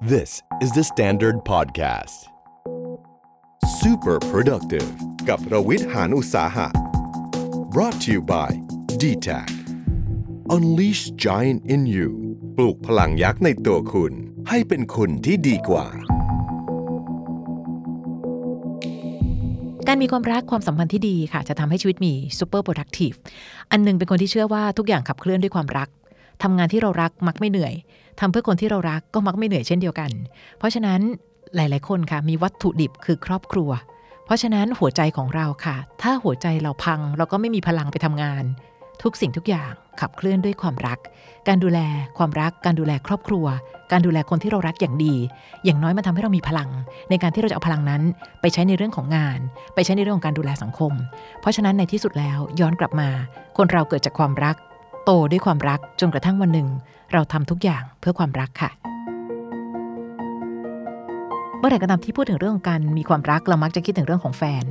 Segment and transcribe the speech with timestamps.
[0.00, 2.28] This is the Standard Podcast.
[3.80, 4.90] Super productive
[5.28, 6.66] กับรวิทหานอุตสาหะ
[7.72, 8.50] brought to you by
[9.00, 9.50] d t a c
[10.54, 12.10] Unleash Giant in You
[12.56, 14.12] ปลูกพลังยักษ์ในตัวคุณ
[14.48, 15.86] ให้เป็นคนที่ดีกว่า
[19.86, 23.16] การมีความรักความสัมพันธ์ที่ดีค่ะ จะทำให้ชีวิตมี super productive
[23.70, 25.88] อันหนึงเป็นคนที่เชื่อว่าทุกอย่างขับเคลื่อนด้วยความรัก
[26.42, 27.74] ทำงานที่เรารักมักไม่เหนื่อย
[28.20, 30.10] ทำเพื่อคนที่เรารักก็มักไม่เหนื่อยเช่นเดียวกัน
[30.58, 31.00] เพราะฉะนั้น
[31.56, 33.70] หลาย ๆ คนค่ะมีวัตถุดิบคือครอบครัว
[34.24, 38.44] เพราะฉะนั้นหัวใจของเราค่ะ ถ้าหัวใจเราพังเราก็ไม่มีพลังไปทำงาน
[39.02, 40.98] ทุกสิ่งทุกอย่างขับเคลื่อนด้วยความรัก
[41.48, 41.80] การดูแล
[42.18, 43.46] ความรัก การดูแลครอบครัว
[43.92, 45.14] การดูแลคนที่เรารักอย่างดี
[45.64, 46.70] อย่างน้อยมันทำให้เรามีพลัง
[47.10, 48.02] ในการที่เราจะเอาพลังนั้น
[48.40, 49.38] ไปใช้ในเรื่องของงาน
[49.74, 50.92] ไปใช้ในเรื่องของการดูแลสังคม
[51.40, 53.08] เพราะฉะนั้นในที่สุดแล้วย้อนกลับมา
[53.56, 54.56] คนเราเกิดจากความรัก
[55.10, 56.68] โตด้วยความรักจนกระทั่งวันหนึ่ง
[57.12, 58.70] เราทำทุกอย่างเพื่อความรักค่ะ
[61.58, 64.64] เมื่อไหร่ก็ตามที่พูดถึงเรื่องการมีความรักเรามักจะคิดถึงเรื่องของแฟน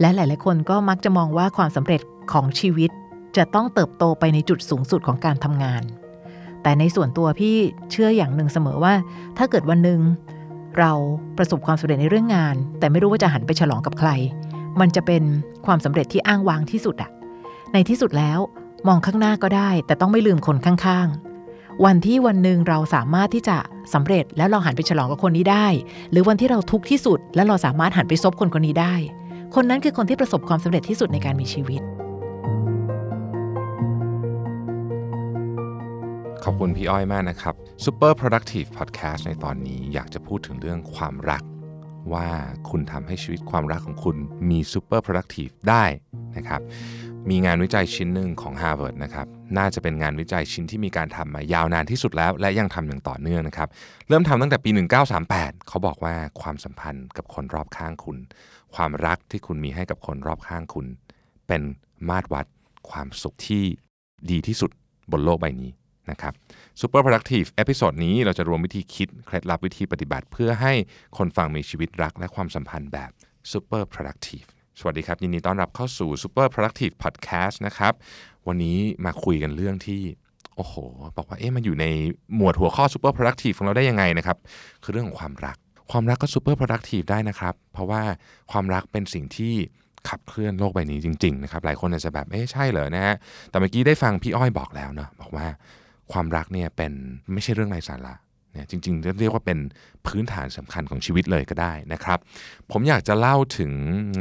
[0.00, 2.00] และหลาย ๆ คนก็มักจะมองว่าความสำเร็จ
[2.32, 2.90] ของชีวิต
[3.36, 5.82] จะต้องเติบโตไปในจุดสูงสุดของการทำงาน
[6.62, 7.56] แต่ในส่วนตัวพี่
[7.90, 8.94] เชื่ออย่างหนึ่งเสมอว่า
[9.38, 10.00] ถ้าเกิดวันหนึ่ง
[10.78, 10.92] เรา
[11.38, 14.10] ประสบความสำเร็จในเรื่องงาน แต่ไม่รู้ว่าจะหันไปฉลองกับใคร
[14.80, 15.22] มันจะเป็น
[15.66, 17.10] ความสำเร็จที่อ้างว้างที่สุดอะ
[17.72, 18.40] ในที่สุดแล้ว
[18.88, 23.56] มองข้างหน้าก็ได้ แต่ต้องไม่ลืมคนข้างๆ วันที่วันหนึ่งเราสามารถที่จะ
[23.94, 25.66] สำเร็จแล้วเราหันไปฉลองกับคนนี้ได้
[26.10, 28.94] หรือวันที่เราทุกข์ที่สุด แล้วเราสามารถหันไปซบคนคนนี้ได้
[29.54, 31.80] คนนั้นคือคนที่ประสบความสำเร็จที่สุดในการมีชีวิต
[36.44, 41.42] ขอบคุณพี่อ้อยมากนะครับ Super Productive Podcast ในตอนนี้อยากจะพูดถึงเรื่องความรัก
[42.12, 42.28] ว่า
[42.70, 44.16] คุณทำให้ชีวิตความรักของคุณ
[44.50, 45.84] มี Super Productive ได้
[46.36, 46.60] นะครับ
[47.30, 49.26] มีงานวิจัยชิ้นหนึ่งของ Harvard นะครับ
[49.58, 53.68] น่าจะเป็นงานวิจัยชิ้นที่มีการทำมายาวนานที่สุดแล้ว และยังทำอย่างต่อเนื่องนะครับ
[54.08, 54.70] เริ่มทำตั้งแต่ปี
[55.20, 58.18] 1938 เขาบอกว่าความสัมพันธ์กับคนรอบข้างคุณ
[58.74, 60.86] ความรักที่คุณมีให้กับคนรอบข้างคุณ
[61.46, 61.62] เป็น
[62.08, 62.46] มาตรวัด
[62.90, 63.64] ความสุขที่
[64.30, 64.70] ดีที่สุด
[65.12, 65.70] บนโลกใบนี้
[66.10, 66.32] นะครับ
[66.80, 70.72] Super Productive episode นี้เราจะรวมวิธีคิดเคล็ดลับวิธีปฏิบัติ เพื่อให้
[71.16, 73.10] คนฟังมีชีวิตรักและความสัมพันธ์แบบ
[73.52, 74.48] Super Productive
[74.80, 77.92] สวัสดีครับ ยินดีต้อนรับเข้าสู่ Super Productive Podcast นะครับ
[78.46, 80.00] วันนี้มาคุยกันเรื่องที่
[80.56, 80.74] โอ้โห
[81.16, 81.86] บอกว่าเอ๊ะมันอยู่ใน
[82.36, 84.38] หมวดหัวข้อ Super Productive ของเราได้ยังไงนะครับ
[84.82, 85.56] คือเรื่องของความรัก
[85.90, 88.02] ความรักก็ Super Productive ได้นะครับ เพราะว่า
[88.52, 89.54] ความรักเป็นสิ่งที่
[90.08, 93.16] ขับเคลื่อนโลกใบนี้จริงๆนะครับ หลายคนอาจจะแบบเอ๊ะใช่เหรอนะฮะ
[93.50, 95.46] แต่เมื่อกี้ได้ฟังพี่อ้อยบอกแล้วเนาะบอกว่า
[96.12, 96.92] ความรักเนี่ยเป็น
[97.32, 98.14] ไม่ใช่เรื่องไร้สาระ
[98.54, 99.58] เนี่ยจริงๆเรียกว่าเป็น
[100.06, 102.18] พื้นฐานสำคัญของชีวิตเลยก็ได้นะครับ
[102.70, 103.72] ผมอยากจะเล่าถึง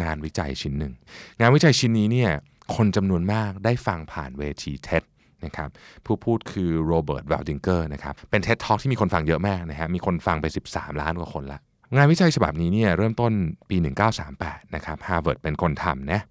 [0.03, 0.93] งานวิจัยชิ้นหนึ่ง
[1.41, 2.31] งานวิจัยชิ้นนี้เนี่ย
[2.75, 5.03] คนจำนวนมากได้ฟังผ่านเวที TED
[5.45, 5.69] นะครับ
[6.05, 11.59] ผู้พูดคือโรเบิร์ตว a ลดิงเกอร์นะครับเป็นเท็ดทอ l k ที่มีคนฟังเยอะมากนะฮะมีคนฟังไป 13 ล้านกว่าคนละ
[11.95, 13.31] งานวิจัยฉบับนี้เนี่ยเริ่มต้น
[13.69, 13.77] ปี
[14.25, 16.21] 1938 นะครับฮาร์วาร์ดเป็นคนทำนะ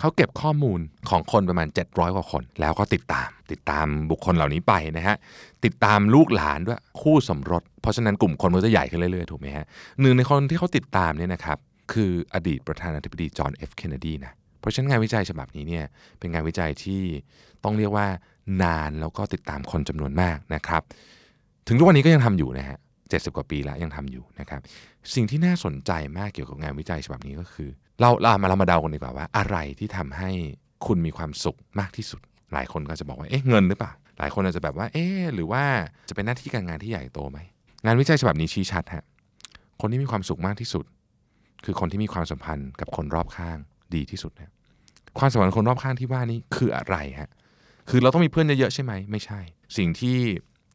[0.00, 0.80] เขาเก็บข้อมูล
[1.10, 5.16] ของคนประมาณ 700 กว่าคน แล้วก็ติดตาม ติดตามบุคคลเหล่านี้ไปนะฮะ
[5.64, 9.64] ติดตามลูกหลานด้วยคู่สมรส เพราะฉะนั้นกลุ่มคนมันจะใหญ่ขึ้นเรื่อยๆ ถูกไหมฮะ
[10.00, 11.58] หนึ่งในคนที่เขาติดตามเนี่ยนะครับ
[11.92, 15.84] คืออดีตประธานาธิบดีจอห์นเอฟเคนเนดีนะเพราะฉะนั้นงานวิจัยฉบับนี้เนี่ย
[16.18, 17.02] เป็นงานวิจัยที่
[17.64, 18.06] ต้องเรียกว่า
[18.62, 20.82] นานแล้วก็ติดตามคนจำนวนมากนะครับ
[21.66, 24.60] ถึงทุกวันนี้ก็ยังทำอยู่นะฮะ70กว่าปีแล้วยังทำอยู่นะครับ
[25.14, 27.70] สิ่งที่น่าสนใจมากเกี่ยวกับงานวิจัยฉบับนี้ก็คือ
[28.00, 30.30] เราเรามาเรามาเดากันดีกว่าว่า อะไรที่ทำให้
[30.86, 32.20] คุณมีความสุขมากที่สุด
[32.52, 35.64] หลายคนก็จะบอกว่าเอ๊ะเงินหรือเปล่าหลายคนอาจจะแบบว่าเอ๊ะหรือว่า
[36.08, 37.38] จะเป็นหน้าที่การงานที่ใหญ่โตไหม
[37.84, 39.04] งานวิจัยฉบับนี้ชี้ชัดฮะ
[39.80, 40.84] คนที่มีความสุขมากที่สุด
[41.64, 43.58] คือคนที่มีความสัมพันธ์กับคนรอบข้าง
[43.94, 44.52] ดีที่สุดนะ
[45.18, 47.30] ความสัมพันธ์คนรอบข้างที่ว่านี้คืออะไรฮะ
[47.90, 49.40] คือเราต้องมีเพื่อนเยอะๆใช่ไหมไม่ใช่
[49.76, 50.16] สิ่งที่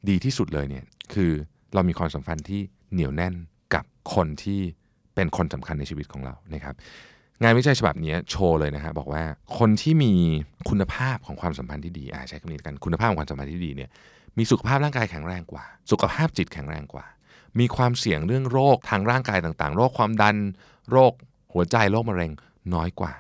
[0.09, 1.31] ดีที่สุดเลยเนี่ยคือ
[1.73, 2.61] เรามีความสัมพันธ์ที่
[2.91, 3.33] เหนียวแน่น
[3.73, 4.61] กับคนที่
[5.16, 6.75] เป็นคนสำคัญในชีวิตของเรานะครับ
[7.44, 9.23] งานวิจัยฉบับนี้โชว์เลยนะฮะบอกว่า
[9.57, 10.13] คนที่มี
[10.69, 13.89] คุณภาพของความสัมพันธ์ที่ดีอ่าใช้คำนี้กันคุณภาพของความสัมพันธ์ที่ดีเนี่ย
[14.38, 17.05] มีสุขภาพร่างกายแข็งแรงกว่า สุขภาพจิตแข็งแรงกว่า
[17.59, 20.35] มีความเสี่ยงเรื่องโรคทางร่างกายต่างๆ โรคความดัน
[20.91, 21.13] โรค
[21.53, 22.31] หัวใจโรคมะเร็ง
[22.73, 23.13] น้อยกว่า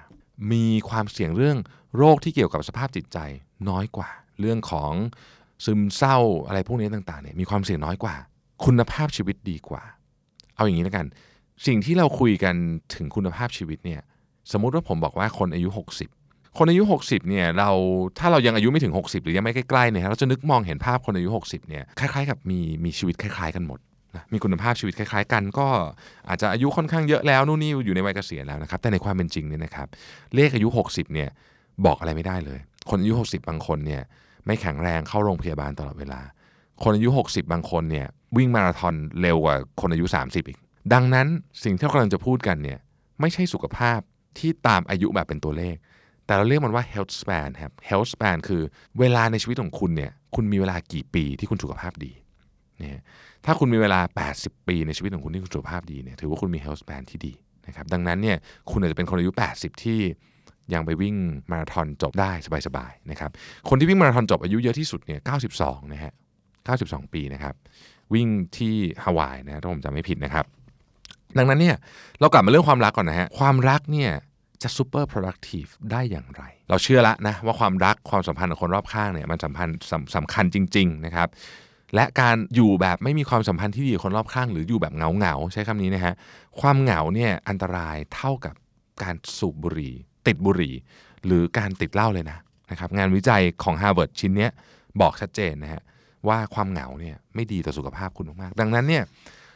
[0.51, 1.57] มีความเสี่ยงเรื่อง
[1.97, 3.17] โรคที่เกี่ยวกับสภาพจิตใจ
[3.69, 4.09] น้อยกว่า
[4.39, 4.93] เรื่องของ
[5.65, 6.17] ซึมเศร้า
[6.47, 8.15] อะไรพวกนี้ต่างๆเนี่ยมีความเสี่ยงน้อยกว่า
[8.65, 9.83] คุณภาพชีวิตดีกว่า
[10.55, 11.05] เอาอย่างนี้แล้วกัน
[11.65, 12.55] สิ่งที่เราคุยกัน
[12.95, 14.01] ถึงคุณภาพชีวิตเนี่ย
[14.51, 15.69] สมมุติว่าผมบอกว่าคนอายุ
[16.13, 17.69] 60 คนอายุ 60เนี่ยเรา
[18.19, 23.79] ถ้าเรายังอายุไม่ถึง 60 หรือยังไม่ใกล้ๆเนี่ยเราจะนึกมองเห็นภาพคนอายุ 60เนี่ยคล้ายๆ กับมีมีชีวิตคล้าย ๆ กันหมด
[24.15, 25.67] นะมีคุณภาพชีวิตคล้ายๆ กันก็
[26.29, 29.87] อาจจะอายุค่อนข้างเยอะแล้วนู่นนี่อยู่ในวัยเกษียณแล้วนะครับแต่ในความเป็นจริงเนี่ยนะครับ
[30.35, 31.29] เลขอายุ 60เนี่ย
[31.85, 32.59] บอกอะไรไม่ได้เลย
[32.89, 34.01] คนอายุ 60 บางคนเนี่ย
[34.45, 36.21] ไม่แข็งแรงเข้าโรงพยาบาลตลอดเวลา
[36.83, 38.07] คนอายุ 60 บางคนเนี่ย
[38.37, 40.59] วิ่งมาราธอนเร็วกว่าคนอายุ 30 อีก
[40.93, 41.27] ดังนั้น
[41.63, 42.79] สิ่งที่เรากำลังจะพูดกันเนี่ย
[43.21, 43.99] ไม่ใช่สุขภาพ
[44.39, 45.75] ที่ตามอายุแบบเป็นตัวเลข
[46.25, 48.61] แต่เราเรียกมันว่า health span ครับ health span คือ
[48.99, 52.11] เวลาในชีวิตของคุณเนี่ยคุณมีเวลากี่ปีที่คุณสุขภาพดี
[52.79, 53.01] เนี่ย
[53.45, 53.99] ถ้าคุณมีเวลา
[54.33, 57.33] 80 ปีในชีวิตของคุณที่คุณสุขภาพดีเนี่ยถือว่าคุณมี health span ที่ดี
[57.67, 58.37] นะครับดังนั้นเนี่ย
[58.71, 59.99] คุณอาจจะเป็นคนอายุ 80 ที่
[60.73, 61.15] ยังไปวิ่ง
[61.51, 62.31] มาราธอนจบได้
[62.67, 63.31] สบายๆนะครับ
[63.69, 65.19] คนที่วิ่งมาราธอนจบอายุเยอะที่สุดเนี่ย
[65.55, 66.13] 92นะฮะ
[66.63, 67.55] 92 ปีนะครับ
[68.13, 70.45] วิ่งที่ฮาวายนะถ้าผมจำไม่ผิดนะครับ
[71.37, 71.75] ดังนั้นเนี่ย
[72.19, 74.11] เรากลับมาเรื่องความรักก่อนนะฮะความรักเนี่ย
[74.63, 79.77] จะ super productive ได้อย่างไร เราเชื่อแล้วนะว่าความรักความสัมพันธ์กับคนรอบข้างเนี่ยมันสัมพันธ์
[80.15, 81.27] สำคัญจริง ๆ นะครับ
[81.95, 86.13] และการอยู่แบบไม่มีความสัมพันธ์ที่ดีกับคนรอบข้าง หรืออยู่แบบเหงาเหงาใช้คำนี้นะฮะ
[86.59, 88.55] ความเหงาเนี่ยอันตรายเท่ากับ
[89.03, 89.93] การสูบบุหรี่
[90.27, 90.73] ติดบุหรี่
[91.25, 92.37] หรือการติดเหล้าเลยนะ
[92.71, 94.51] นะครับงานวิจัยของ Harvard ชิ้นเนี้ย
[95.01, 95.81] บอกชัดเจนนะฮะ
[96.27, 99.03] ว่าความเหงาเนี่ยไม่ดีต่อสุขภาพคุณมากๆดังนั้นเนี่ย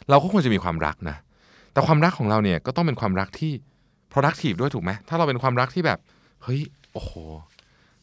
[0.09, 1.17] เราก็ควรจะมีความรักนะ
[1.75, 3.51] แต่ความรักของเราเนี่ยก็ต้องเป็นความรักที่
[4.11, 5.99] productive ด้วยถูกไหมถ้าเราเป็นความรักที่แบบ
[6.43, 6.61] เฮ้ย
[6.93, 7.11] โอ้โห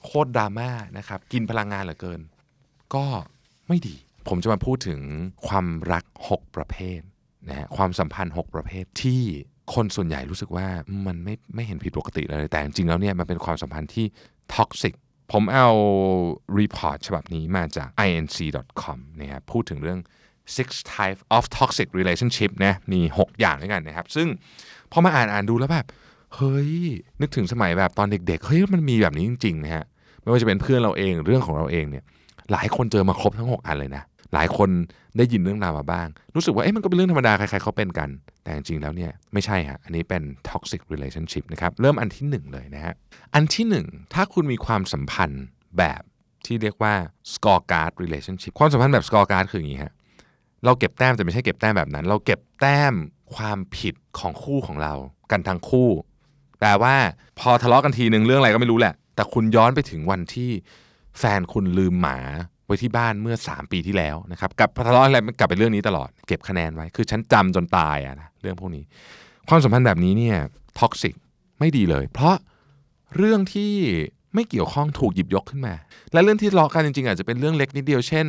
[0.05, 2.21] โคตรดราม่านะครับ กินพลังงานเหลือเกิน
[2.95, 3.05] ก็
[3.69, 3.97] ไม่ดี
[4.29, 5.01] ผมจะมาพูดถึง
[5.49, 7.01] ความรัก 6 ประเภท
[7.49, 9.23] นะฮะความสัมพันธ์ 6 ประเภทที่
[9.75, 10.67] คนส่วนใหญ่รู้สึกว่า
[11.07, 14.07] มันไม่ไม่เห็นผิดปกติเลย แต่จริงๆแล้วเนี่ยมันเป็นความสัมพันธ์ที่
[14.55, 14.95] toxic
[15.33, 15.69] ผมเอา
[16.59, 20.01] report ฉบับนี้มาจาก inc.com นะครับพูดถึงเรื่อง
[20.57, 24.29] six types of toxic relationship นะมี 6 อย่างด้วยกันนะครับ ซึ่ง
[24.93, 25.87] พอมาอ่านอ่านดูแล้วแบบ
[26.35, 26.73] เฮ้ย
[27.21, 29.85] นึกถึงสมัยแบบตอนเด็กๆ เฮ้ย มันมีแบบนี้จริงๆนะฮะ
[30.21, 32.05] ไม่ว่าจะเป็นเพื่อนเราเองเรื่องของเราเองเนี่ย
[32.53, 34.03] หลายคนเจอมาครบทั้ง 6 อันเลยนะ
[34.35, 34.71] หลายคน
[35.17, 38.09] ได้ยินเรื่องราวมาบ้าง รู้สึกว่า เอ๊ะมันก็เป็นเรื่องธรรมดา ใครๆเขาเป็นกัน
[38.43, 42.95] แต่จริงๆแล้วเนี่ย ไม่ใช่ฮะ อันนี้เป็น toxic relationship นะครับ เริ่มอันที่ 1 เลยนะฮะ
[43.35, 45.45] อันที่ 1 ถ้าคุณมีความสัมพันธ์
[45.79, 46.03] แบบ
[46.47, 46.95] ที่เรียกว่า
[47.33, 49.93] scorecard relationship ความสัมพันธ์แบบ scorecard คืออย่างนี้ฮะ
[50.65, 52.95] เราเก็บแต้มแต่ไม่ใช่เก็บแต้มแบบนั้น เราเก็บแต้ม
[53.35, 54.95] ความผิดของคู่ของเรา
[55.31, 55.89] กันทั้งคู่
[56.59, 56.95] แปลว่า
[57.41, 60.51] พอทะเลาะกันทีหนึ่งเรื่องอะไรก็ไม่รู้แหละ แต่คุณย้อนไปถึงวันที่
[61.19, 62.19] แฟนคุณลืมหมา
[62.67, 68.85] ไว้ที่บ้านเมื่อ 3 ปีที่แล้วนะครับกับทะเลาะอะไรมันกลับไปเรื่องนี้ตลอด เก็บคะแนนไว้ คือฉันจำจนตายอะนะเรื่องพวกนี้
[69.49, 70.37] ความสัมพันธ์แบบนี้เนี่ย
[70.81, 71.15] ท็อกซิก
[71.59, 72.37] ไม่ดีเลย เพราะ
[73.17, 73.73] เรื่องที่
[74.35, 75.75] ไม่เกี่ยวข้องถูกหยิบยกขึ้นมา
[76.13, 78.27] และเรื่องที่ทะเลาะกันจริงๆ อาจจะเป็นเรื่องเล็กนิดเดียวเช่น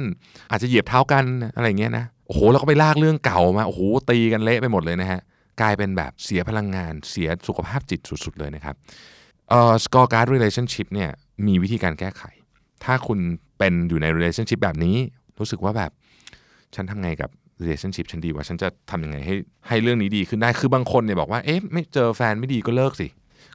[0.52, 1.24] อาจจะเหยียบเท้ากัน
[1.56, 5.22] อะไรเงี้ยนะโอ้โหแล้วก็ไปลากเรื่องเก่ามาโอ้โหตีกันเละไปหมดเลยนะฮะ
[5.62, 8.76] กลายเป็นแบบเสียพลังงานเสียสุขภาพจิตสุดๆเลยนะครับ
[9.50, 11.10] เอ่อ score card relationship เนี่ย
[11.48, 12.24] มีวิธีการแก้ไข
[12.84, 13.20] ถ้าคุณ
[13.58, 14.96] เป็นอยู่ใน relationship แบบนี้
[15.40, 15.92] รู้สึกว่าแบบ
[16.76, 17.30] ฉันทำไงกับ
[17.62, 19.36] relationship ฉันดีว่าฉันจะทำยังไงให้
[19.68, 23.08] ให้เรื่องนี้ดีขึ้นได้คือบางคนเนี่ยบอกว่าเอ๊ะไม่เจอแฟนไม่ดีก็เลิกสิ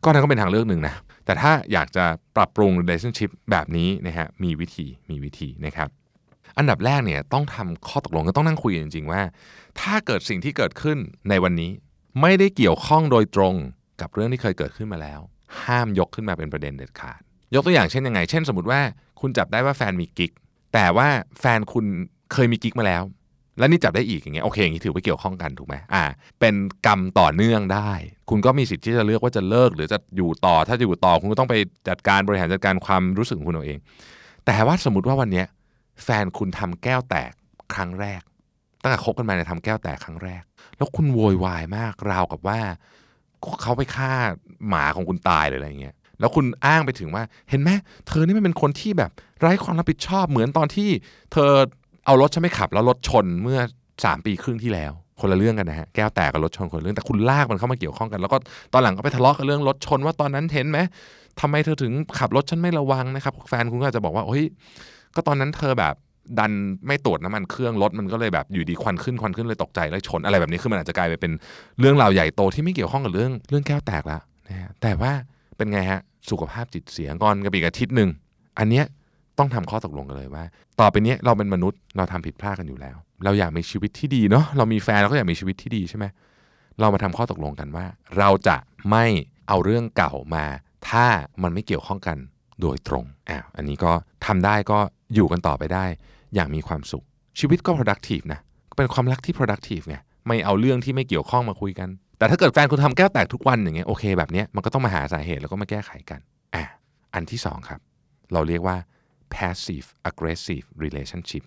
[0.04, 2.04] ก็นั่นก็เป็นทางเลือกหนึ่งนะแต่ถ้าอยากจะ
[2.36, 5.88] ปรับปรุง relationship แบบนี้นะฮะมีวิธีมีวิธีนะครับ
[6.58, 9.22] อันดับแรกเนี่ยต้องทำข้อตกลงก็ต้องนั่งคุยกันจริง ๆ ว่า
[9.80, 10.98] ถ้าเกิดสิ่งที่เกิดขึ้น
[11.28, 11.70] ในวันนี้
[12.20, 13.54] ไม่ได้เกี่ยวข้องโดยตรง
[14.00, 15.20] กับเรื่องที่เคยเกิดขึ้นมาแล้ว
[15.64, 17.20] ห้ามยกขึ้นมาเป็นประเด็นเด็ดขาด
[17.54, 18.80] ยกตัวอย่างเช่นยังไง เช่นสมมติว่า
[19.20, 20.32] คุณจับได้ว่าแฟนมีกิ๊ก
[20.74, 21.08] แต่ว่า
[21.40, 21.84] แฟนคุณ
[22.32, 23.02] เคยมีกิ๊กมาแล้ว
[23.58, 26.04] แล้วนี่จับได้อีกอย่างเงี้ยโอเคอย่างนี้ถือว่าเกี่ยวข้องกันถูกไหมอ่า
[26.40, 26.54] เป็น
[26.86, 27.90] กรรมต่อเนื่องได้
[28.30, 31.54] คุณก็มีสิทธิ์ที่จะเลือกว่าจะเลิก หรือจะอยู่ต่อถ้าจะอยู่ต่อคุณก็ต้องไป
[31.88, 33.78] จัดการบริหารจัดการความรู้สึกของคุณเอาเอง
[34.46, 35.46] แต่ว่าสมมติว่าวันเนี้ย
[36.04, 37.32] แฟนคุณทำแก้วแตก
[37.74, 38.20] ครั้งแรก
[38.82, 40.42] ตั้งแต่คบกันมาเนี่ยทำแก้วแตกครั้งแรก
[40.76, 42.60] แล้วคุณโวยวายมากราวกับว่า
[43.62, 44.12] เขาไปฆ่า
[44.68, 47.70] หมาของคุณตายหรืออะไรเงี้ยแล้วคุณอ้างไปถึงว่า เห็นไหม
[48.06, 49.10] เธอนี่มันเป็นคนที่แบบ
[49.40, 50.90] ไร้ความรับผิดชอบเหมือนตอนที่
[51.32, 51.50] เธอ
[52.08, 53.58] เอารถฉันไม่ขับแล้วรถชนเมื่อ
[53.94, 58.36] 3 ปีครึ่งที่แล้ว คนละเรื่องกันนะฮะ แก้วแตกกับรถชนคนละเรื่อง แต่คุณลากมันเข้ามาเกี่ยวข้องกัน แล้วก็
[58.72, 60.78] ตอนหลังก็ไปทะเลาะกันเรื่องรถชนว่าตอนนั้นเห็นไหม
[61.40, 64.44] ทำไมเธอถึงขับรถฉันไม่ระวังนะครับ แฟนคุณก็อาจจะบอกว่าเฮ้ย
[65.14, 65.94] ก็ตอนนั้นเธอแบบ
[66.38, 66.52] ดัน
[66.86, 71.32] ไม่ตรวจน้ำมันเครื่องรถมันก็เลยแบบอยู่ดีควันขึ้นควันขึ้นเลยตกใจแล้วชนอะไรแบบนี้คือมันอาจจะกลายไปเป็น
[71.80, 75.12] เรื่องราวใหญ่โตที่ไม่เกี่ยวข้องกับเรื่องเรื่องแก้วแตกแล้วนะฮะแต่ว่า
[75.56, 76.00] เป็นไงฮะ
[76.30, 78.10] สุขภาพจิตเสียงอนกับอีกอาทิตย์หนึ่ง
[78.58, 78.84] อันเนี้ย
[79.38, 80.44] ต้องทำข้อตกลงกันเลยว่า
[80.80, 86.04] ต่อไปนี้เราเป็นมนุษย์เราทำผิดพลาดกันอยู่แล้ว เราอยากมีชีวิตที่ดีเนาะเรามีแฟนเราก็อยากมีชีวิตที่ดีใช่ไหม
[86.80, 87.86] เรามาทำข้อตกลงกันว่า
[88.18, 88.56] เราจะ
[88.90, 89.04] ไม่
[89.48, 90.44] เอาเรื่องเก่ามา
[90.88, 91.06] ถ้า
[91.42, 92.16] มันไม่เกี่ยวข้องกัน
[92.60, 93.92] โดยตรงอ่าอันนี้ก็
[94.26, 94.78] ทำได้ก็
[95.14, 95.84] อยู่กันต่อไปได้
[96.34, 97.04] อย่างมีความสุข
[97.38, 98.40] ชีวิตก็ productive นะ
[98.76, 106.20] เป็นความรักที่ productive ไงไม่เอาเรื่องที่ไม่เกี่ยวข้องมาคุยกัน แต่ถ้าเกิดแฟนคุณทำแก้วแตกทุกวันอย่างเงี้ยโอเคแบบเนี้ยมันก็ต้องมาหาสาเหตุแล้วก็มาแก้ไขกัน
[106.54, 106.64] อะ
[107.14, 107.80] อันที่สองครับ
[108.32, 108.76] เราเรียกว่า
[109.36, 111.44] passive aggressive relationship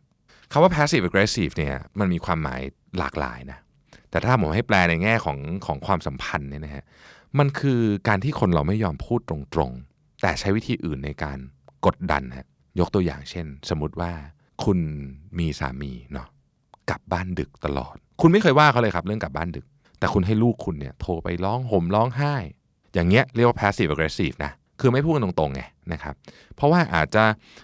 [0.51, 2.61] คำว่า passive aggressive เนี่ยมันมีความหมาย
[3.00, 3.59] หลากหลายนะ
[4.09, 6.83] แต่ถ้าผมให้แปลในแง่ของของความสัมพันธ์เนี่ยนะฮะ
[7.39, 11.38] มันคือการที่คนเราไม่ยอมพูดตรงๆ แต่ใช้วิธีอื่นในการ
[11.85, 12.47] กดดันฮะ
[12.79, 14.11] ยกตัวอย่างเช่น สมมติว่า
[14.63, 14.79] คุณ
[15.39, 16.27] มีสามีเนาะ
[16.89, 19.65] กลับบ้านดึกตลอด คุณไม่เคยว่าเขาเลยครับเรื่องกลับบ้านดึก
[20.00, 22.35] แต่คุณให้ลูกคุณเนี่ยโทรไปร้องห่มร้องไห้
[22.93, 25.61] อย่างเงี้ยเรียกว่า passive aggressive นะ คือไม่พูดกันตรงๆไง
[25.93, 26.13] นะครับ
[26.55, 27.23] เพราะว่าอาจจะ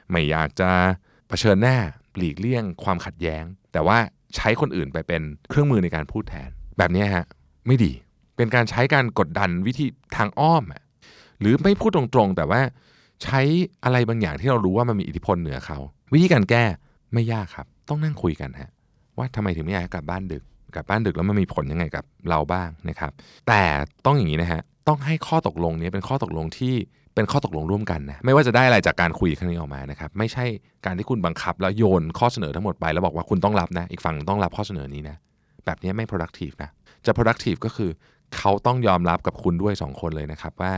[0.10, 0.70] ไม่อยากจะ
[1.28, 1.78] เผชิญหน้า
[2.18, 3.44] หลีกเลี่ยงความขัดแย้ง
[3.74, 3.98] แต่ว่า
[4.36, 7.26] ใช้คนอื่นไปเป็นเครื่องมือในการพูดแทน แบบนี้ฮะ
[7.68, 7.92] ไม่ดี
[8.36, 10.84] เป็นการใช้การกดดันวิธีทางอ้อมอะ
[11.40, 12.62] หรือไม่พูดตรงๆ แต่ว่า
[13.24, 13.42] ใช้
[13.84, 15.80] อะไรบางอย่างที่เรารู้ว่ามันมีอิทธิพลเหนือเขา
[16.14, 16.64] วิธีการแก้
[17.14, 18.70] ไม่ยากครับ ต้องนั่งคุยกันฮะ
[19.18, 20.44] ว่าทำไมถึงไม่อยากกลับบ้านดึก
[20.76, 23.12] กลับบ้านดึกแล้วมันมีผลยังไงกับเราบ้างนะครับ
[23.48, 23.62] แต่
[24.06, 26.76] ต้องอย่างนี้นะฮะต้องให้ข้อตกลงนี้เป็นข้อตกลงที่
[27.18, 30.46] เป็นข้อตกลงร่วมกันนะไม่ว่าจะได้อะไรจากการคุยครั้งนี้ออกมานะครับไม่ใช่
[30.86, 35.16] การที่คุณบังคับ แล้วโยนข้อเสนอทั้งหมดไปแล้วบอกว่าคุณต้องรับนะ อีกฝั่งต้องรับข้อเสนอนี้นะ
[35.66, 36.70] แบบนี้ไม่ productive นะ
[37.06, 37.90] จะ productive ก็คือ
[38.38, 40.74] เขาต้องยอมรับกับคุณด้วย 2 คนเลยนะครับว่า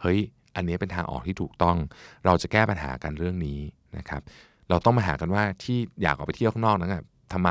[0.00, 0.18] เฮ้ย
[0.56, 1.76] อันนี้เป็นทางออกที่ถูกต้อง
[2.26, 3.58] เราจะแก้ปัญหากันเรื่องนี้
[3.98, 4.20] นะครับ
[4.68, 6.96] เราต้องมาหากันว่าที่อยากออกไปเที่ยวข้างนอกนั้น
[7.32, 7.50] ทำไม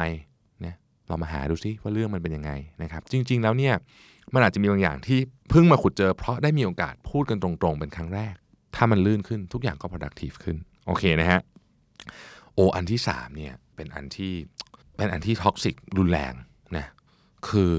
[0.61, 0.75] เนี่ย
[1.07, 2.51] เรามาหาดูซิว่าเรื่องมันเป็นยังไง
[2.83, 3.73] นะครับ จริง ๆ แล้วเนี่ย
[4.33, 8.35] มันอาจจะมีบางอย่างที่เพิ่งมาขุดเจอ เพราะได้มีโอกาสพูดกันตรงๆ เป็นครั้งแรก
[8.75, 11.41] ถ้ามันลื่นขึ้นทุกอย่างก็ productive ขึ้น โอเคนะฮะ
[12.55, 14.33] โออันที่3เนี่ยเป็นอันที่
[14.97, 16.33] เป็นอันที่ toxic รุนแรง
[16.77, 16.85] นะ
[17.49, 17.71] คือ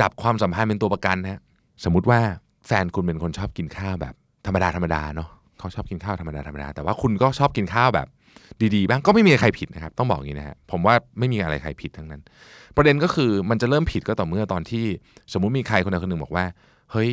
[0.00, 1.40] จับความสัมพันธ์เป็นตัวประกันนะ
[1.84, 2.20] สมมุติว่า
[2.66, 4.14] แฟนคุณเป็นคนชอบกินข้าวแบบ
[4.46, 5.28] ธรรมดาธรรมดาเนาะ
[5.58, 8.08] เขาชอบกินข้าวธรรมดาธรรมดาแต่ว่าคุณก็ชอบกินข้าวแบบ
[8.74, 12.20] ดีๆบ้างก็ไม่มีใครผิดนะครับ ต้องบอกอย่างนี้นะฮะผมว่าไม่มีอะไรใครผิดทั้งนั้น
[12.76, 14.84] ประเด็นก็คือมันจะเริ่มผิดก็ต่อเมื่อตอนที่
[15.32, 16.44] สมมุติมีใครคนใดคนหนึ่งบอกว่า
[16.92, 17.10] เฮ้ย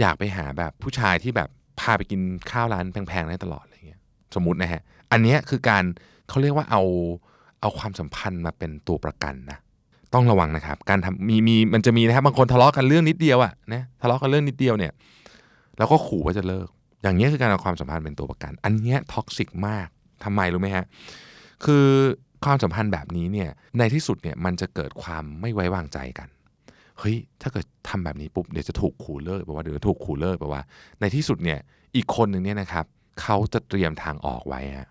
[0.00, 1.48] อยากไปหาแบบผู้ชายที่แบบ
[1.80, 4.00] พาไปกินข้าวร้านแพงๆได้ตลอดอะไรเงี้ย
[4.34, 5.84] สมมตินะฮะอันนี้คือการ
[6.28, 6.82] เขาเรียกว่าเอา
[7.60, 9.58] เอาความสัมพันธ์มาเป็นตัวประกันนะ
[10.14, 14.92] ต้องระวังนะครับ การทำมีมีมันจะมีนะครับบางคนทะเลาะกันเรื่องนิดเดียวอะนะทะเลาะกันเรื่องนิดเดียวเนี่ย
[15.78, 16.68] แล้วก็ขู่ว่าจะเลิก
[17.02, 19.88] อย่างนี้คือการเอาความสัมพันธ์เป็นตัวประกัน อันนี้ toxic มาก
[20.24, 20.84] ทำไมรู้ไหมฮะ
[21.64, 21.86] คือ
[22.44, 26.28] ความสัมพันธ์แบบนี้เนี่ย ในที่สุดเนี่ยมันจะเกิดความไม่ไว้วางใจกัน
[26.98, 30.62] เฮ้ย ถ้าเกิดทำแบบนี้ปุ๊บ เดี๋ยวจะถูกขู่เลิกแปลว่าเดี๋ยวถูกขู่เลิกแปลว่า
[31.00, 31.58] ในที่สุดเนี่ย
[31.96, 32.84] อีกคนหนึ่งเนี่ยนะครับ
[33.20, 34.88] เขาจะเตรียมทางออกไว้ฮะ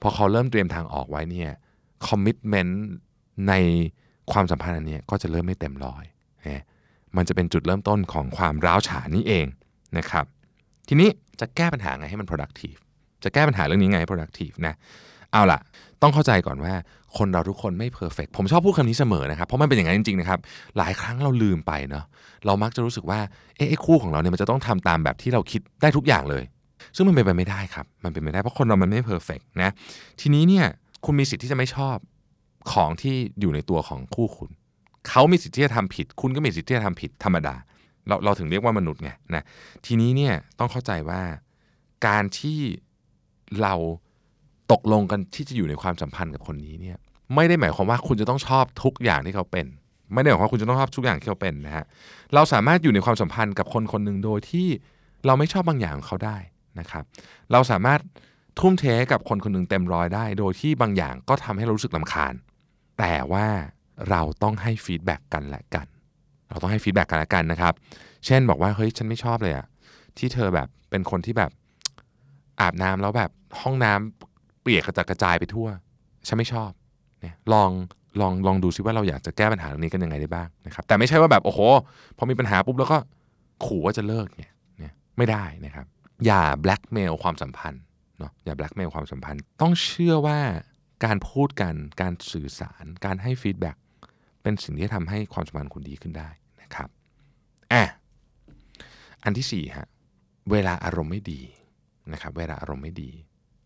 [0.00, 1.50] พอเขาเริ่มเตรียมทางออกไว้เนี่ย
[2.06, 2.86] commitment
[3.48, 3.54] ใน
[4.32, 6.04] ความสัมพันธ์อันนี้ก็จะเริ่มไม่เต็มร้อย
[6.46, 6.62] นะ
[7.16, 9.46] มันจะเป็นจุดเริ่มต้นของความร้าวฉานนี้เอง
[9.98, 10.24] นะครับ
[10.88, 11.08] ทีนี้
[11.40, 12.80] จะแก้ปัญหาไงให้มัน productive
[13.24, 14.74] จะแก้ปัญหาเรื่องนี้ไงให้ productive นะ
[15.32, 15.60] เอาล่ะ
[16.02, 16.74] ต้องเข้าใจก่อนว่า
[17.18, 20.38] คนเราทุกคนไม่ perfect ผมชอบพูดคำนี้เสมอนะครับ เพราะมันเป็นอย่างนั้นจริงๆนะครับ
[20.78, 22.04] หลายครั้งเราลืมไปเนาะ
[22.46, 23.20] เรามักจะรู้สึกว่า
[23.56, 26.44] เอ๊ะคู่ของเราเนี่ยมันจะต้องทำตามแบบที่เราคิดได้ทุกอย่างเลย
[26.96, 29.70] ซึ่งมันเป็นไปไม่ได้ครับ มันเป็นไปไม่ได้เพราะคนเรามันไม่ perfect นะ
[30.20, 30.66] ทีนี้เนี่ย
[31.04, 31.96] คุณมีสิทธิ์ที่จะไม่ชอบ
[32.72, 34.50] ของที่อยู่ในตัวของคู่คุณ
[35.08, 37.54] เขามีสิทธิ์ที่จะทำผิด คุณก็มีสิทธิ์ที่จะทำผิดธรรมดา
[38.08, 39.42] เราเราถึงเรียกว่ามนุษย์ไงนะ
[39.86, 41.22] ทีนี้เนี่ยต้องเข้าใจว่า
[42.06, 42.58] การที่
[43.62, 43.74] เรา
[44.72, 46.96] ตกลงกันที่จะอยู่ในความสัมพันธ์กับคนนี้เนี่ย
[47.34, 49.66] ไม่ได้หมายความว่าคุณจะต้องชอบทุกอย่างที่เขาเป็น
[50.14, 51.84] ไม่ได้หมายความว่าคุณจะต้องชอบทุกอย่างที่เขาเป็นนะฮะ
[52.34, 54.68] เราสามารถอยู่ในความสัมพันธ์กับคนคนหนึ่งโดยที่
[55.26, 56.36] เราไม่ชอบบางอย่างของเขาได้
[56.80, 57.04] นะครับ
[57.52, 58.00] เราสามารถ
[58.58, 62.34] ทุ่มเทกับคนคนหนึ่งเต็มร้อยได้ โดยที่บางอย่างก็ทำให้เรารู้สึกรำคาญ
[62.98, 63.46] แต่ว่า
[64.10, 65.86] เราต้องให้ feedback กันและกัน
[66.48, 67.74] เราต้องให้ feedback กันและกันนะครับ
[68.26, 69.66] เช่นบอกว่าเฮ้ยฉันไม่ชอบเลยอะ
[70.18, 71.50] ที่เธอแบบเป็นคนที่แบบ
[72.60, 75.68] อาบน้ำแล้วแบบห้องน้ำเปียกกระจัดกระจายไปทั่ว
[76.26, 76.70] ฉันไม่ชอบ
[77.20, 77.70] เนี่ยลอง
[78.20, 81.60] ลองลองดูซิว่าเราอยากจะแก้ปัญหาตรงนี้กันยังไงได้บ้างนะครับแต่ไม่ใช่ว่าแบบโอ้โห
[82.16, 82.98] พอมีปัญหาปุ๊บแล้วก็
[83.64, 85.86] ขู่ว่าจะเลิกเนี่ยเนี่ยไม่ได้นะครับ
[86.26, 87.82] อย่าแบล็กเมลความสัมพันธ์
[88.18, 90.38] เนาะอย่าแบล็กเมลความสัมพันธ์ ต้องเชื่อว่า
[91.04, 93.76] การพูดกันการสื่อสาร การให้ feedback
[94.42, 96.28] เป็นสิ่งที่ทำให้ความสัมพันธ์คุณดีขึ้นได้
[96.62, 96.88] นะครับ
[97.72, 97.84] อะ
[99.24, 99.88] อันที่สี่ฮะ
[100.50, 101.40] เวลาอารมณ์ไม่ดี
[102.12, 103.10] นะครับเวลาอารมณ์ไม่ดี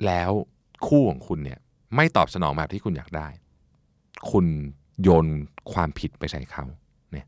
[0.06, 0.30] แล้ว
[0.86, 1.58] คู่ของคุณเนี่ย
[1.96, 3.28] ไม่ตอบสนองแบบที่คุณอยากได้
[4.30, 4.46] คุณ
[5.02, 5.26] โยน
[5.72, 6.64] ความผิดไปใส่เขา
[7.12, 7.26] เนี่ย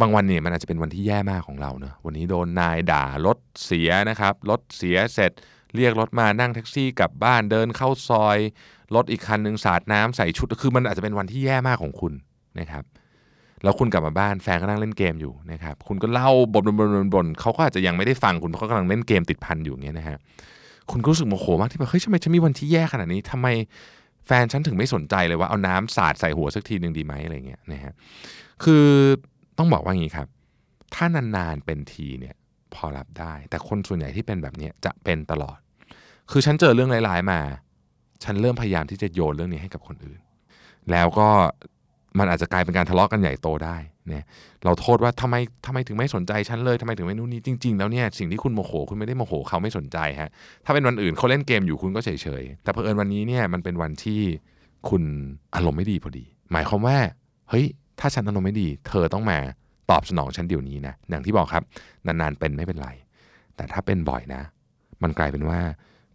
[0.00, 5.32] บางวันเนี่ยมันอาจจะเป็นวันที่แย่มากของเราเนอะวันนี้โดนนายด่ารถเสียนะครับรถเสียเสร็จ
[5.76, 8.38] เรียกรถมานั่งแท็กซี่กลับบ้านเดินเข้าซอย
[8.94, 12.12] รถอีกคันหนึ่งสาดน้ำใส่ชุดคือมันอาจจะเป็นวันที่แย่มากของคุณ
[12.60, 12.84] นะครับ
[13.62, 20.18] แล้วคุณกลับมาบ้านแฟนก็นั่งเล่นเกมอยู่นะครับคุณก็เล่าบ่นบ่นบ่นบ่นเขาก็อาจจะยังไม่ได้ฟังคุณเพราะเขากำลังเล่นเกมติดพันอยู่เงี้ยนะฮะ
[20.90, 23.48] คุณก็รู้สึกโมโหมากที่แบบเฮ้ยทำไมฉันมีวันที่แย่ขนาดนี้ทำไม
[24.26, 27.92] แฟนฉันถึงไม่สนใจเลยว่าเอาน้ำสาดใส่หัวสักทีหนึ่งดีไหมอะไรเงี้ยนะฮะ
[28.64, 28.86] คือ
[29.58, 30.28] ต้องบอกว่าอย่างนี้ครับ
[30.94, 32.34] ถ้านานๆเป็นทีเนี่ย
[32.74, 35.58] พอรับได้ แต่คนส่วนใหญ่ที่เป็นแบบนี้จะเป็นตลอด
[36.30, 37.40] คือฉันเจอเรื่องร้ายๆมา
[38.24, 40.20] ฉันเริ่มพยายามที่จะโยนเรื่องนี้ให้กับคนอื่น
[40.90, 41.28] แล้วก็
[42.18, 43.76] มันอาจจะกลายเป็นการทะเลาะกันใหญ่โตได้
[44.08, 44.24] เนี่ย
[44.64, 45.34] เราโทษว่าทำไม
[45.66, 50.30] ทำไมถึงไม่สนใจฉันเลยทำไมถึงไม่นู่นนี่จริง ๆ แล้วเนี่ยสิ่งที่คุณโมโหคุณไม่ได้โมโหเขาไม่สนใจฮะ
[50.64, 54.20] ถ้าเป็นวันอื่นเขาเล่นเกมอยู่คุณก็เฉยๆแต่เพอเอิญวันนี้เนี่ยมันเป็นวันที่
[54.88, 55.02] คุณ
[55.54, 56.96] อารมณ์ไม่ดีพอดี หมายความว่า
[57.50, 57.66] เฮ้ย
[58.00, 59.38] ถ้าฉันอารมณ์ไม่ดี เธอต้องมา
[59.90, 61.62] ตอบสนองฉันเดี๋ยวนี้นะอย่างที่บอกครับ
[62.06, 62.88] นานๆเป็นไม่เป็นไร
[63.56, 64.42] แต่ถ้าเป็นบ่อยนะ
[65.02, 65.60] มันกลายเป็นว่า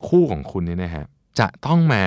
[0.07, 1.05] คู่ของคุณเนี่ยนะฮะ
[1.39, 2.03] จะต้องมา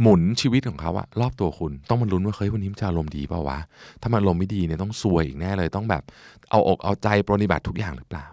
[0.00, 3.58] หมุนชีวิตของเขาอะรอบตัวคุณ ต้องมาลุ้นว่าเฮ้ยวันนี้มันจะอารมณ์ดีเปล่าวะ
[4.02, 6.02] ถ้ามันอารมณ์ไม่ดีเนี่ยต้องซวยอีกแน่เลย ต้องแบบ
[6.50, 8.26] เอาอกเอาใจปรนิบัติทุกอย่างหรือเปล่า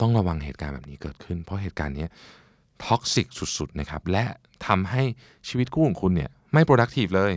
[0.00, 2.06] ต้องระวังเหตุการณ์แบบนี้เกิดขึ้น เพราะเหตุการณ์นี้
[2.84, 4.24] ท็อกซิกสุดๆนะครับและ
[4.66, 5.02] ทำให้
[5.48, 7.32] ชีวิตคู่ของคุณเนี่ยไม่ productive เลย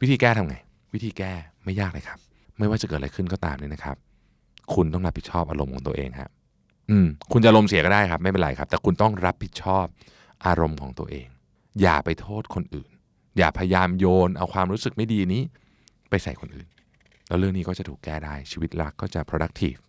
[0.00, 0.56] วิธีแก้ทำไง
[0.94, 1.32] วิธีแก้
[1.64, 2.18] ไม่ยากเลยครับ
[2.58, 3.96] ไม่ว่าจะเกิดอะไรขึ้นก็ตามเนี่ยนะครับ
[4.74, 6.30] คุณต้องรับผิดชอบอารมณ์ของตัวเองครับ
[6.90, 9.86] อืมคุณจะอารมณ์เสียก็ได้ครับ ไม่เป็นไรครับ แต่คุณต้องรับผิดชอบ
[10.46, 11.28] อารมณ์ของตัวเอง
[11.80, 12.90] อย่าไปโทษคนอื่น
[13.38, 15.42] อย่าพยายามโยนเอาความรู้สึกไม่ดีนี้
[16.10, 16.68] ไปใส่คนอื่น
[17.28, 19.80] แล้วเรื่องนี้ก็จะถูกแก้ได้ชีวิตรักก็จะ productive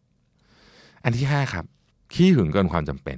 [1.04, 1.66] อันที่ห้าครับ
[2.14, 3.18] ขี้หึงเกินความจำเป็น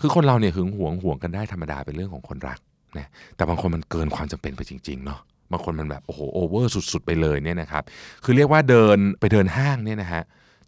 [0.00, 2.58] คือคนเราเนี่ยหึงหวงห่วงกันได้ธรรมดาเป็นเรื่องของคนรัก
[2.98, 5.20] นะแต่บางคนมันเกินความจำเป็นไปจริงๆเนาะ
[5.52, 7.82] บางคนมันแบบโอ้โหโอเวอร์สุด ๆ ไปเลยเนี่ยนะครับ
[8.24, 10.22] คือเรียกว่าเดินไปเดินห้างเนี่ยนะฮะ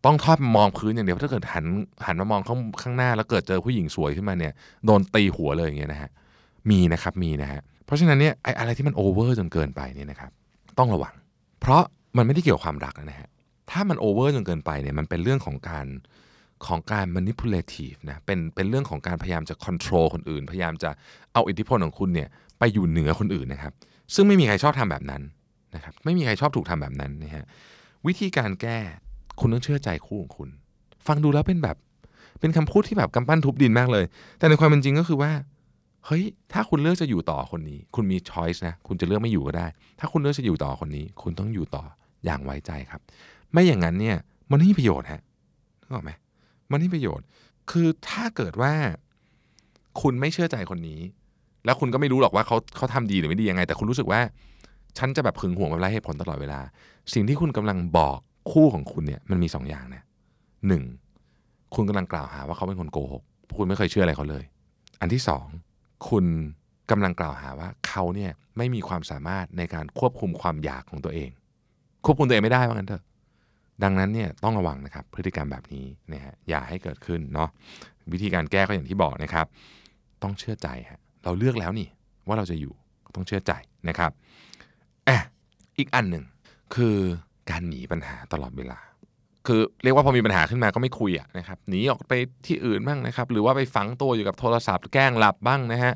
[0.04, 1.66] ต้องทอดมองพื้นอย่างเดียวถ้าเกิดหัน
[2.06, 4.52] หันมามองข้างข้างหน้า แล้วเกิดเจอผู้หญิงสวยขึ้นมาเนี่ย
[4.87, 6.11] โดนตีหัวเลยอย่างเงี้ยนะฮะ
[6.71, 10.30] มีนะครับมีนะฮะ เพราะฉะนั้นเนี่ยไอ้อะไรที่มันโอเวอร์จนเกินไปเนี่ยนะครับ
[10.78, 11.14] ต้องระวัง
[11.60, 11.82] เพราะ
[12.16, 13.28] มันไม่ได้เกี่ยวกับความรักนะฮะ
[13.70, 15.86] ถ้ามันโอเวอร์จนเกินไปเนี่ยมันเป็นเรื่องของการ
[16.66, 20.90] ของการ manipulative นะเป็นเป็นเรื่องของการพยายามจะ control คนอื่น พยายามจะ
[21.32, 23.72] เอาอิทธิพลของคุณเนี่ยไปอยู่เหนือคนอื่นนะครับ
[24.14, 25.22] ซึ่งไม่มีใครชอบทำแบบนั้น
[25.74, 27.44] นะครับไม่มีใครชอบถูกทำแบบนั้นนะฮะ
[28.06, 28.78] วิธีการแก้
[29.40, 30.48] คุณต้องเชื่อใจคู่ของคุณ
[31.06, 31.76] ฟังดูแล้วเป็นแบบ
[32.40, 34.04] เป็นคำพูดที่แบบกำปั้นทุบดินมากเลย
[34.38, 35.30] แต่ในความเป็นจริงก็คือว่า
[36.06, 39.66] เฮ้ย ถ้าคุณเลือกจะอยู่ต่อคนนี้ คุณมีช้อยส์นะ คุณจะเลือกไม่อยู่ก็ได้
[40.00, 41.85] ถ้าคุณเลือกจะอยู่ต่อคนนี้ คุณต้องอยู่ต่อ
[42.25, 43.00] อย่างไว้ใจครับ
[43.52, 44.16] ไม่อย่างนั้นเนี่ย
[44.50, 45.21] มันไม่มีประโยชน์ฮะ
[45.82, 46.11] นึกออกไหม
[46.71, 47.25] มันไม่มีประโยชน์
[47.71, 48.73] คือถ้าเกิดว่า
[50.02, 51.00] คุณไม่เชื่อใจคนนี้
[51.64, 54.21] แล้วคุณก็ไม่รู้หรอกว่าเขาเขาทำดีหรือไม่ดียังไง แต่คุณรู้สึกว่า
[54.99, 56.61] ฉันจะแบบหึงห่วงแบบไร้เหตุผลตลอดเวลา
[57.12, 58.18] สิ่งที่คุณกำลังบอก
[58.52, 60.02] คู่ของคุณเนี่ย มันมีสองอย่างนะ
[60.67, 60.82] หนึ่ง
[61.75, 63.23] คุณกำลังกล่าวหาว่าเขาเป็นคนโกหก
[63.56, 64.45] คุณไม่เคยเชื่ออะไรเขาเลย
[65.00, 65.47] อันที่สอง
[66.08, 66.26] คุณ
[66.91, 71.30] กำลังกล่าวหาว่าเขาเนี่ยไม่มีความสามารถในการควบคุมความอยากของตัวเอง
[72.04, 73.02] ควบคุมตัวเองไม่ได้ว่างั้นเถอะ
[73.82, 77.49] ดังนั้นเนี่ยต้องระวังนะครับพฤติกรรมแบบนี้นะฮะอย่าให้เกิดขึ้นเนาะ
[78.12, 79.47] วิธีการแก้ก็อย่างที่บอกนะครับ
[80.23, 81.88] ต้องเชื่อใจฮะเราเลือกแล้วนี่
[82.26, 82.75] ว่าเราจะอยู่
[83.17, 83.52] ต้องเชื่อใจ
[83.88, 84.10] นะครับ
[85.08, 85.19] อะ
[85.78, 86.25] อีกอันหนึ่ง
[86.75, 86.97] คือ
[87.50, 88.78] การหนีปัญหาตลอดเวลา
[89.47, 92.13] คือเรียกว่าพอมีปัญหาขึ้นมาก็ไม่คุยะนะครับหนีออกไป
[92.47, 95.93] ที่อื่นบ้างนะครับ หรือว่าไปฝังตัวอยู่กับโทรศัพท์แกล้งหลับบ้างนะฮะ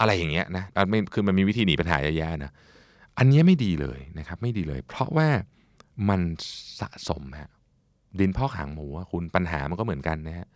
[0.00, 2.52] อะไรอย่างเงี้ยนะมันคือมันมีวิธีหนีปัญหาเยอะแยะนะ
[3.18, 5.28] อันนี้ไม่ดีเลยนะครับ ไม่ดีเลย เพราะว่า
[6.08, 6.20] มัน
[6.80, 7.50] สะสมฮะ
[8.18, 10.46] ดินพอกหางหมูคุณปัญหามันก็เหมือนกันนะฮะ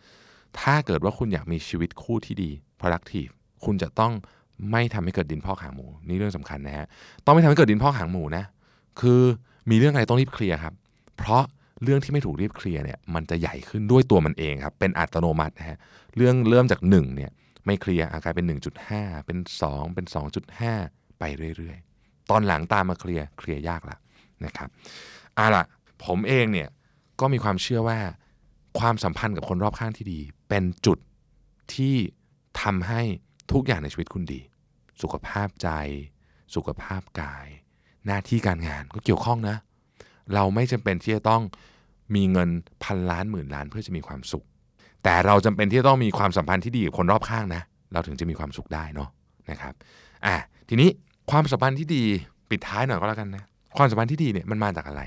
[0.61, 3.33] ถ้าเกิดว่าคุณอยากมีชีวิตคู่ที่ดี productive
[3.65, 4.13] คุณจะต้อง
[4.71, 6.87] ไม่ทำให้เกิดดินพอกหางหมู นี่เรื่องสำคัญนะฮะ
[7.25, 8.45] ต้องไม่ทำให้เกิดดินพอกหางหมูนะ
[9.01, 9.21] คือ
[9.71, 10.75] มีเรื่องอะไรต้องรีบเคลียร์ครับ
[11.17, 11.45] เพราะ
[11.83, 15.79] เรื่องที่ไม่ถูกรีบเคลียร์เนี่ยมันจะใหญ่ขึ้นด้วยตัวมันเองครับเป็นอัตโนมัตินะฮะ
[16.17, 17.31] เรื่องเริ่มจาก1เนี่ย
[17.67, 18.53] ไม่เคลียร์กลายเป็น
[18.87, 20.07] 1.5 เป็น 2 เป็น
[20.63, 21.25] 2.5 ไป
[21.57, 23.97] เรื่อยๆ ตอนหลังตามมาเคลียร์เคลียร์ยากละ
[24.45, 24.69] นะครับ
[25.35, 25.65] เอาล่ะ
[26.05, 26.69] ผมเองเนี่ย
[27.21, 27.99] ก็มีความเชื่อว่า
[28.79, 30.99] ความสัมพันธ์กับคนรอบข้างที่ดี เป็นจุด
[31.75, 31.97] ที่
[32.63, 33.03] ทำให้
[33.53, 34.41] ทุกอย่างในชีวิตคุณดี
[35.03, 35.69] สุขภาพใจ
[36.55, 37.47] สุขภาพกาย
[38.07, 39.57] หน้าที่การงานก็เกี่ยวข้องนะ
[40.35, 41.43] เราไม่จำเป็นที่จะต้อง
[42.15, 42.49] มีเงิน
[42.85, 44.45] พันล้านหมื่นล้านเพื่อจะมีความสุข
[45.05, 49.09] แต่เราจำเป็นที่จะต้องมีความสัมพันธ์ที่ดีกับคนรอบข้างนะ เราถึงจะมีความสุขได้เนาะ
[49.51, 49.75] นะครับ
[50.27, 50.37] อะ
[50.69, 50.89] ทีนี้
[51.31, 52.03] ความสัมพันธ์ที่ดี
[52.51, 53.45] ปิดท้ายหน่อยก็แล้วกันนะ
[53.77, 55.03] ความสัมพันธ์ที่ดีเนี่ยมันมาจากอะไร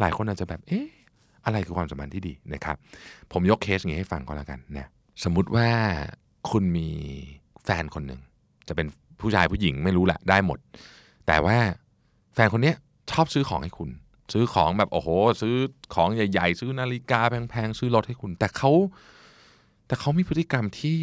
[0.00, 0.86] หลายคนอาจจะแบบเอ๊ะ
[1.44, 2.76] อะไรคือความสัมพันธ์ที่ดีนะครับ
[3.32, 4.86] ผมยกเคสอย่างนี้ให้ฟังก็แล้วกันนะ
[5.24, 5.68] สมมุติว่า
[6.50, 6.88] คุณมี
[7.64, 8.20] แฟนคนหนึ่ง
[8.68, 8.86] จะเป็น
[9.20, 10.58] ผู้ชายผู้หญิงไม่รู้แหละได้หมด
[11.26, 11.56] แต่ว่า
[12.34, 12.76] แฟนคนเนี้ย
[13.10, 13.90] ชอบซื้อของให้คุณ
[14.32, 15.08] ซื้อของแบบโอ้โห
[15.42, 15.54] ซื้อ
[15.94, 18.70] ของใหญ่ ๆ ซื้อนาฬิกาแพงๆซื้อรถให้คุณ แต่เขา
[19.86, 20.96] แต่เขามีพฤติกรรมที่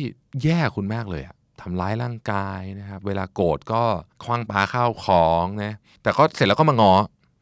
[0.43, 3.81] แย่คุณมากเลยอะทำร้ายร่างกายนะครับ เวลาโกรธก็
[4.23, 6.93] คว้างปาข้าวของนะแต่ก็เสร็จแล้วก็มางอ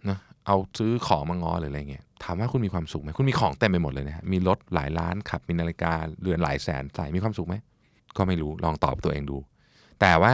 [0.09, 7.55] นะเอาซื้อของมางอหรืออะไรเงี้ยถามว่าคุณมีความสุขไหมคุณมีของเต็มไปหมดเลยนะฮะมีรถหลายล้านขับมีนาฬิกาเรือนหลายแสนใส่มีความสุขไหม
[8.17, 9.37] ก็ไม่รู้ลองตอบตัวเองดู
[10.01, 10.33] แต่ว่า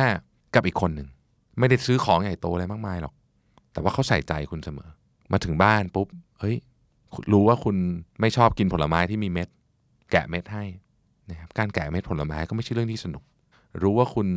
[0.54, 1.08] กับอีกคนหนึ่ง
[1.60, 3.14] ไม่ได้ซื้อของใหญ่โตอะไรมากมายหรอก
[3.74, 4.90] แต่ว่าเขาใส่ใจคุณเสมอ
[5.32, 6.08] มาถึงบ้านปุ๊บ
[6.40, 6.56] เฮ้ย
[7.32, 7.76] รู้ว่าคุณ
[8.22, 9.48] ไม่ชอบกินผลไม้ที่มีเม็ด
[10.12, 10.64] แกะเม็ดให้
[11.30, 13.24] นะครับการแกะเม็ดผลไม้ก็ไม่ใช่เรื่องที่สนุก
[13.82, 14.28] รู้ว่าคุณ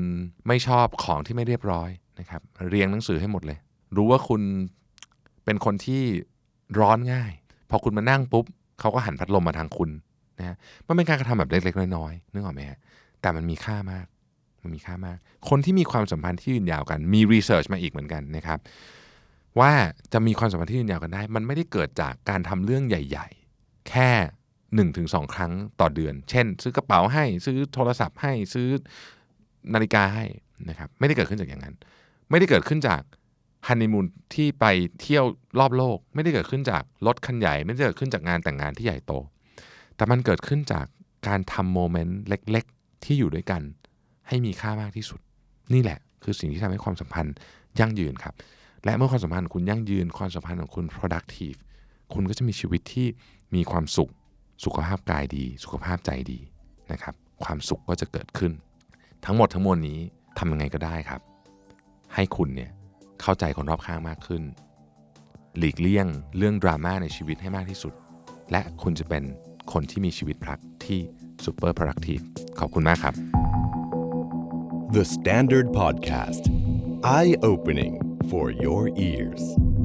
[0.48, 3.59] ไม่ชอบของที่ไม่เรียบร้อยนะครับ เรียงหนังสือให้หมดเลย
[3.96, 4.42] รู้ว่าคุณ
[5.44, 6.03] เป็นคนที่
[6.81, 7.33] ร้อนง่าย
[7.70, 8.44] พอคุณมานั่งปุ๊บ
[8.81, 9.90] เขาก็หันพัดลมมาทางคุณ
[10.38, 12.79] นะฮะมันเป็นการกระทำแบบเล็กๆน้อยๆนึกออกไหมฮะ
[13.20, 14.07] แต่มันมีค่ามาก
[14.62, 18.59] มันมีค่ามาก คนที่มีความสัมพันธ์ที่ยืนยาวกัน มีรีเสิร์ชมาอีกเหมือนกันนะครับ
[19.61, 19.73] ว่า
[20.13, 24.11] จะมีความสัมพันธ์ที่ยืนยาวกันได้ มันไม่ได้เกิดจากการทำเรื่องใหญ่ ๆ แค่
[24.49, 28.69] 1นถึงสครั้งต่อเดือน เช่น ซื้อกระเป๋าให้ซื้อโทรศัพท์ให้ซื้อ
[29.75, 30.25] นาฬิกาให้
[30.69, 31.75] นะครับไม่ได้เกิดขึ้นจากอย่างนั้น
[32.31, 33.03] ไม่ได้เกิดขึ้นจาก
[33.67, 34.65] ฮันนีมูนที่ไป
[35.01, 35.25] เที่ยว
[35.59, 39.13] รอบโลก ไม่ได้เกิดขึ้นจากรถคันใหญ่ ไม่ได้เกิดขึ้นจากงานแต่งงานที่ใหญ่โต
[39.97, 40.87] แต่มันเกิดขึ้นจาก
[41.29, 43.63] การทำโมเมนต์เล็ก ๆ ที่อยู่ด้วยกัน
[44.29, 45.21] ให้มีค่ามากที่สุด
[45.75, 47.35] นี่แหละ คือสิ่งที่ทำให้ความสัมพันธ์
[47.81, 48.35] ยั่งยืนครับ
[48.85, 51.59] และเมื่อความสัมพันธ์ของคุณยั่งยืนความสัมพันธ์ของคุณ productive
[52.14, 53.07] คุณก็จะมีชีวิตที่
[53.55, 54.11] มีความสุข
[54.64, 56.38] สุขภาพกายดี สุขภาพใจดี
[56.93, 57.14] นะครับ
[57.45, 58.53] ความสุขก็จะเกิดขึ้น
[59.25, 59.99] ทั้งหมดทั้งมวลนี้
[60.38, 61.21] ทำยังไงก็ได้ครับ
[62.14, 62.71] ให้คุณเนี่ย
[63.23, 64.43] เข้าใจคนรอบข้างมากขึ้น
[65.59, 67.95] หลีกเลี่ยงเรื่องดราม่าในชีวิตให้มากที่สุด
[68.51, 69.25] และคุณจะเป็น
[69.73, 71.01] คนที่มีชีวิตรักที่
[71.45, 72.23] super productive
[72.59, 73.14] ขอบคุณมากครับ
[74.95, 76.43] The Standard Podcast
[77.17, 79.78] Eye Opening for your ears.